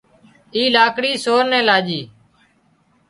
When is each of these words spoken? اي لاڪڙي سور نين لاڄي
اي 0.55 0.63
لاڪڙي 0.75 1.11
سور 1.23 1.43
نين 1.51 1.63
لاڄي 1.69 2.01